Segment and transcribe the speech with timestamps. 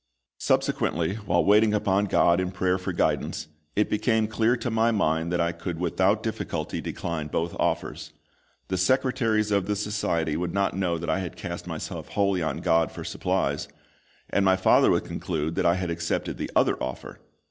[0.39, 5.31] Subsequently, while waiting upon GOD in prayer for guidance, it became clear to my mind
[5.31, 8.11] that I could without difficulty decline both offers.
[8.69, 12.61] The secretaries of the Society would not know that I had cast myself wholly on
[12.61, 13.67] GOD for supplies,
[14.27, 17.19] and my father would conclude that I had accepted the other offer.